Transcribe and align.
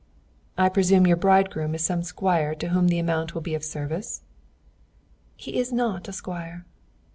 "I 0.57 0.67
presume 0.69 1.05
your 1.05 1.15
bridegroom 1.15 1.75
is 1.75 1.83
some 1.85 2.01
squire 2.01 2.55
to 2.55 2.69
whom 2.69 2.87
the 2.87 2.97
amount 2.97 3.35
will 3.35 3.41
be 3.43 3.53
of 3.53 3.63
service?" 3.63 4.23
"He 5.35 5.59
is 5.59 5.71
not 5.71 6.07
a 6.07 6.11
squire." 6.11 6.65